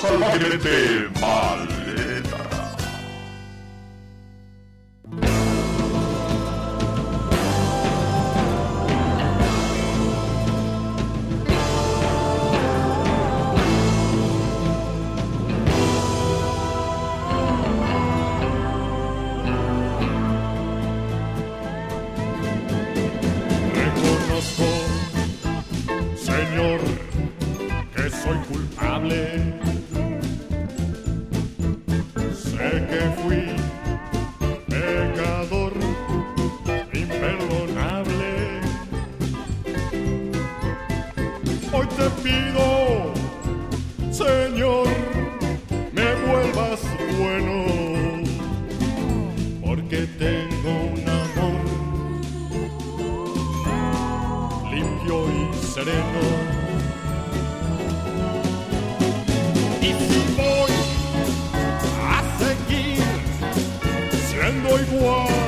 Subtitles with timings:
[0.00, 1.73] salvajemente maleta.
[50.44, 51.24] ain't gonna.
[54.70, 56.22] Limpio y sereno.
[60.36, 60.72] voy
[62.10, 63.02] a seguir
[64.28, 65.43] siendo igual.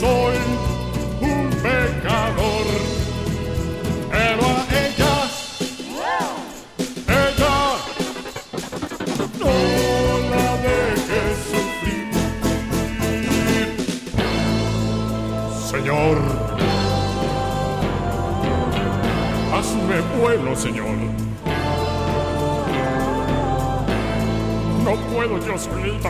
[0.00, 0.36] Soy
[1.20, 2.66] un pecador.
[4.10, 5.14] Pero a ella,
[7.08, 7.56] ella,
[9.38, 9.52] no
[10.30, 12.08] la dejes sufrir.
[15.70, 16.16] Señor,
[19.52, 20.96] hazme bueno, Señor.
[24.84, 26.08] No puedo yo solito.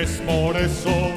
[0.00, 1.07] Es por eso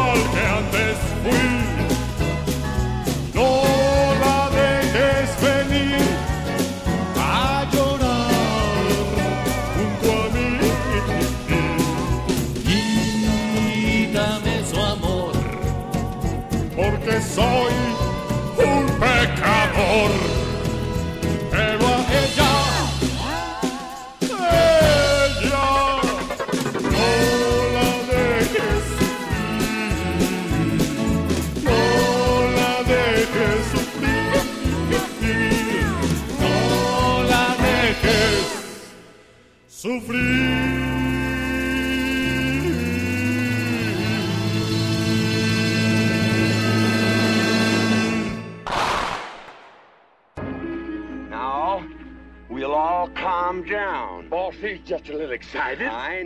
[0.00, 1.79] qualche antes fui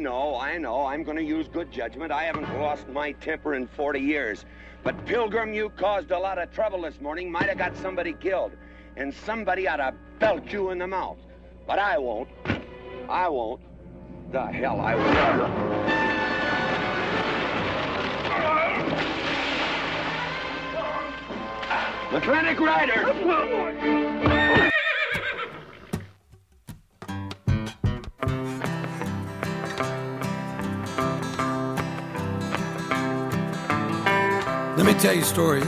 [0.05, 0.87] know, I know.
[0.87, 2.13] I'm going to use good judgment.
[2.13, 4.45] I haven't lost my temper in 40 years.
[4.85, 7.33] But, Pilgrim, you caused a lot of trouble this morning.
[7.33, 8.53] Might have got somebody killed.
[8.97, 11.19] And somebody ought to belt you in the mouth.
[11.67, 12.29] But I won't.
[13.09, 13.63] I won't.
[14.31, 16.15] The hell I will.
[22.13, 24.04] Mechanic Rider!
[34.77, 35.63] Let me tell you a story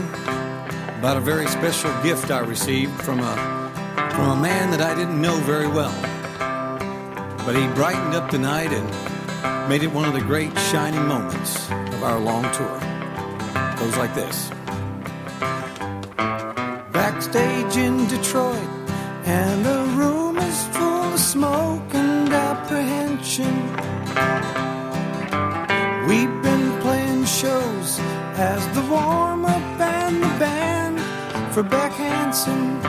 [0.98, 3.36] about a very special gift I received from a
[4.10, 5.94] from a man that I didn't know very well.
[7.46, 11.70] But he brightened up the night and made it one of the great shining moments
[11.70, 12.80] of our long tour.
[12.82, 14.50] It goes like this.
[16.92, 18.68] Backstage in Detroit,
[19.24, 23.65] and the room is full of smoke and apprehension.
[28.88, 31.00] warm up and the band
[31.52, 32.80] for Beck Hansen.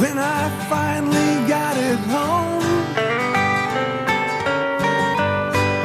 [0.00, 2.64] When I finally got it home,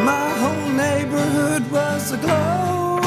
[0.06, 3.00] my whole neighborhood was aglow.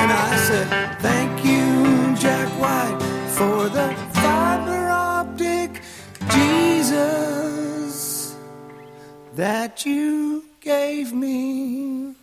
[0.00, 0.66] And I said,
[1.00, 2.98] Thank you, Jack White,
[3.36, 5.82] for the fiber optic
[6.30, 8.36] Jesus
[9.34, 10.31] that you
[10.62, 12.14] gave me.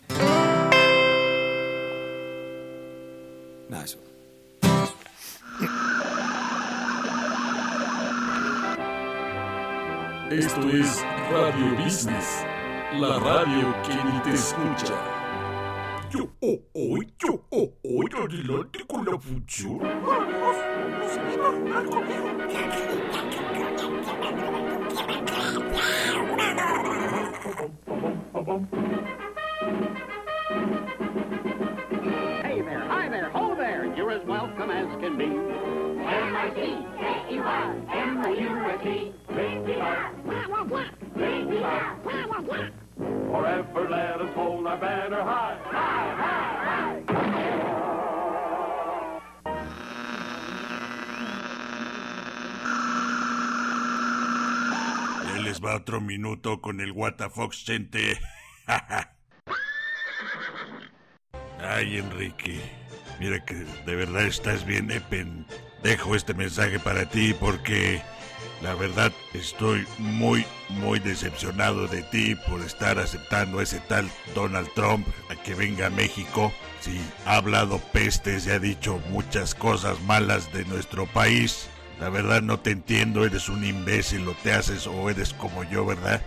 [10.32, 12.46] Esto es Radio Business,
[12.94, 15.19] la radio que ni te escucha.
[16.12, 17.00] Oh, oh, oh,
[17.52, 17.72] oh,
[18.88, 19.80] con la función.
[32.42, 35.26] Hey there, hi there, ho there, you're as welcome as can be.
[35.26, 36.80] M-I-C-K-E-Y-M-O-U-S-E.
[43.32, 44.36] Forever let us
[55.64, 56.94] Va otro minuto con el
[57.32, 58.20] Fox gente.
[61.60, 62.62] Ay, Enrique.
[63.20, 65.46] Mira que de verdad estás bien, Epen.
[65.84, 68.02] Dejo este mensaje para ti porque
[68.62, 74.70] la verdad estoy muy, muy decepcionado de ti por estar aceptando a ese tal Donald
[74.74, 76.54] Trump a que venga a México.
[76.80, 81.70] Sí, ha hablado pestes y ha dicho muchas cosas malas de nuestro país.
[82.00, 85.86] La verdad no te entiendo, eres un imbécil o te haces o eres como yo,
[85.86, 86.22] ¿verdad?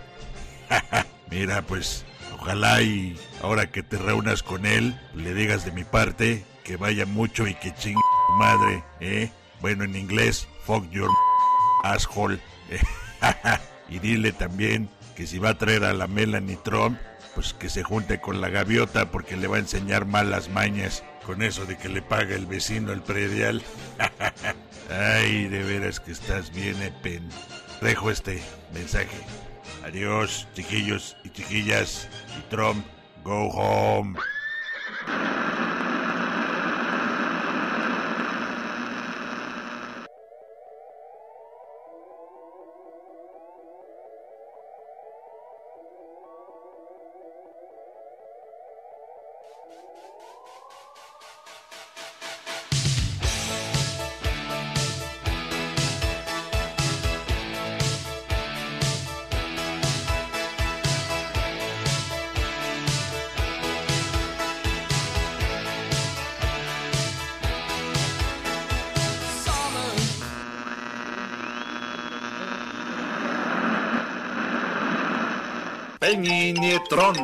[1.31, 2.05] Mira, pues
[2.39, 7.05] ojalá y ahora que te reúnas con él, le digas de mi parte que vaya
[7.05, 9.31] mucho y que chingue tu madre, ¿eh?
[9.61, 11.09] Bueno, en inglés, fuck your
[11.83, 12.39] asshole.
[13.89, 16.99] y dile también que si va a traer a la Melanie Trump,
[17.33, 21.41] pues que se junte con la gaviota porque le va a enseñar malas mañas con
[21.41, 23.63] eso de que le paga el vecino el predial.
[24.89, 27.27] Ay, de veras que estás bien, Epen.
[27.81, 28.41] Dejo este
[28.73, 29.17] mensaje.
[29.83, 32.07] Adiós, chiquillos y chiquillas.
[32.37, 32.85] Y Trump,
[33.23, 34.17] go home.
[76.03, 77.15] Peñinetron.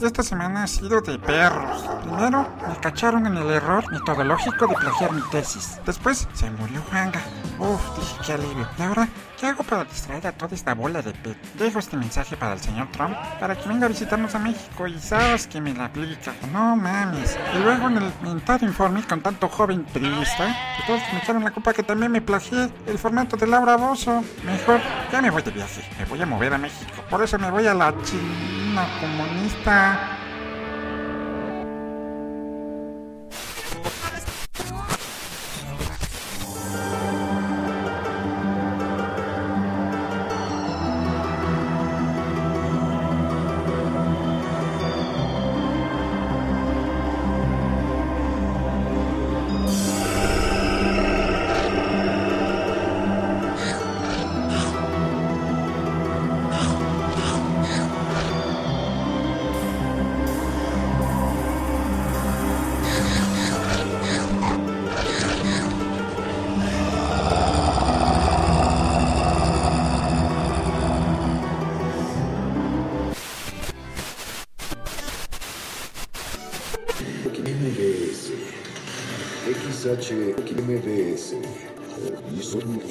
[0.00, 1.84] Esta semana ha sido de perros.
[2.04, 5.78] Primero, me cacharon en el error metodológico de plagiar mi tesis.
[5.84, 7.20] Después, se murió Juanga.
[7.58, 8.66] Uf, dije qué alivio.
[8.78, 9.08] Y ahora,
[9.38, 11.36] ¿qué hago para distraer a toda esta bola de pet?
[11.54, 14.98] Dejo este mensaje para el señor Trump para que venga a visitarnos a México y
[14.98, 16.34] sabes que me la aplica.
[16.52, 17.38] No mames.
[17.54, 20.46] Y luego en el mentado informe con tanto joven periodista,
[20.76, 24.24] que todos me echaron la culpa que también me plagié el formato de Laura Bozo.
[24.44, 24.80] Mejor,
[25.12, 25.82] ya me voy de viaje.
[25.98, 27.02] Me voy a mover a México.
[27.08, 30.17] Por eso me voy a la China comunista.
[79.88, 81.34] XHMBS,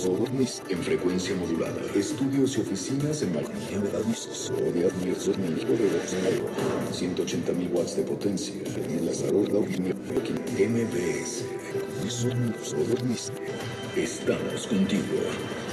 [0.07, 6.45] ovnis en frecuencia modulada, estudios y oficinas en Magnesia de Soria, Mirsos, México de Rosario,
[6.91, 8.55] 180.000 watts de potencia,
[8.89, 9.47] en la salud
[10.57, 11.45] MBS,
[12.73, 13.31] ovnis,
[13.95, 15.66] estamos contigo.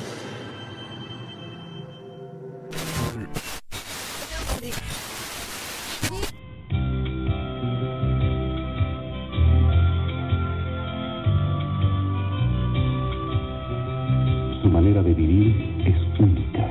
[14.95, 15.55] manera de vivir
[15.87, 16.69] es única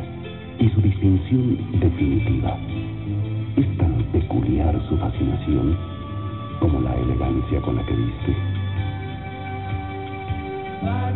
[0.59, 2.57] y su distinción definitiva.
[3.57, 5.77] Es tan peculiar su fascinación
[6.59, 8.35] como la elegancia con la que viste.
[10.83, 11.13] Más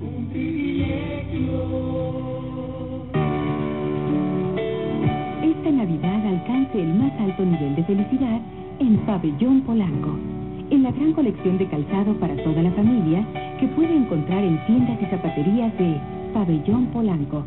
[0.00, 1.52] un privilegio.
[5.42, 8.40] Esta Navidad alcance el más alto nivel de felicidad
[8.78, 10.37] en Pabellón Polanco
[10.70, 13.26] en la gran colección de calzado para toda la familia
[13.58, 16.00] que puede encontrar en tiendas y zapaterías de
[16.34, 17.44] Pabellón Polanco.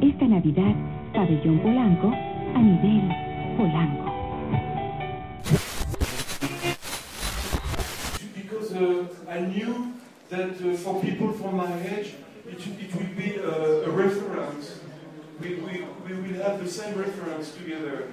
[0.00, 0.74] Esta Navidad,
[1.12, 2.12] Pabellón Polanco
[2.54, 3.08] a nivel
[3.56, 4.10] Polanco.
[8.34, 9.92] Because uh, I knew
[10.30, 12.14] that uh, for people from my age,
[12.46, 14.80] it, it will be uh, a reference.
[15.40, 18.08] We, we, we will have the same reference together.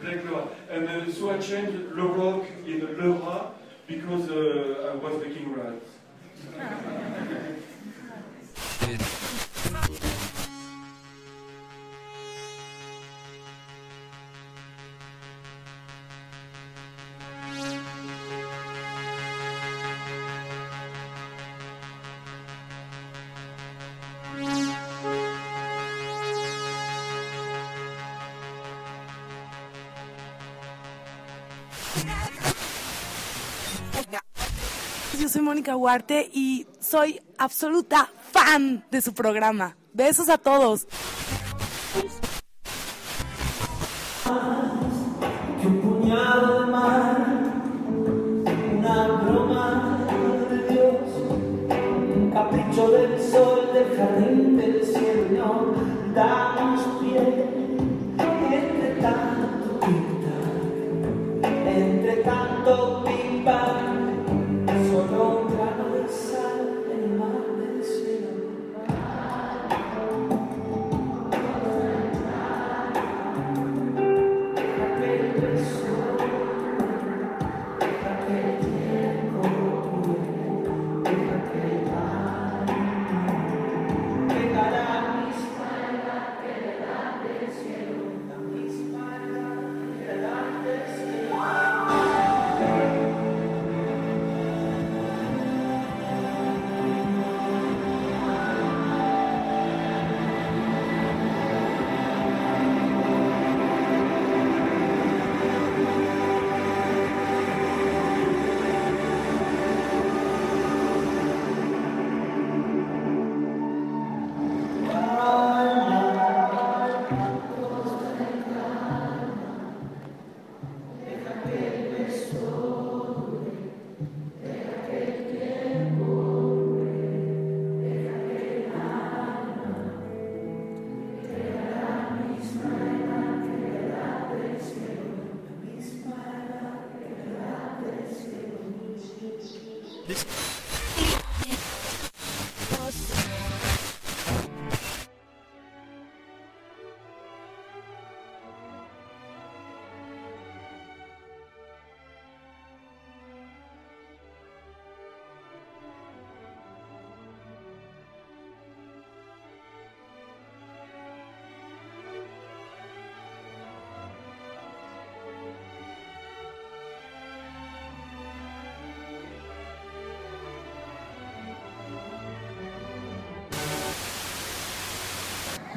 [0.00, 0.48] Black Laura.
[0.70, 3.54] And uh, so I changed Le Rock in Rat
[3.86, 5.90] because uh, I was making rats.
[35.26, 39.76] Yo soy Mónica Huarte y soy absoluta fan de su programa.
[39.92, 40.86] Besos a todos.
[45.60, 47.26] que un puñado de mar,
[48.78, 50.06] una broma
[50.48, 51.10] de Dios,
[52.14, 53.20] un capricho del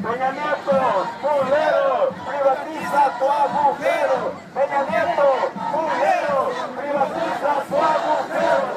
[0.01, 0.79] Peña Nieto,
[1.22, 4.18] culero, privatiza tu agujero.
[4.53, 5.27] Peña Nieto,
[5.74, 6.39] culero,
[6.77, 8.68] privatiza tu agujero.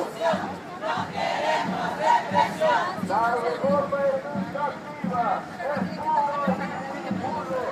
[0.83, 2.81] No queremos represión.
[3.09, 5.27] La reforma educativa
[5.59, 7.63] es puro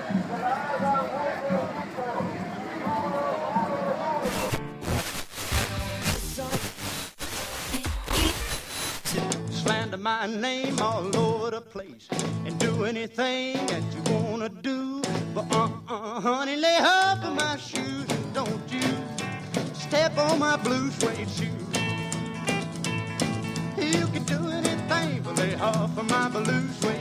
[9.50, 12.09] slander my name all over the place
[12.90, 15.00] anything that you wanna do.
[15.32, 18.88] But uh-uh, honey, lay off of my shoes and don't you
[19.75, 21.70] step on my blue suede shoes.
[23.78, 27.00] You can do anything but lay off of my blue suede.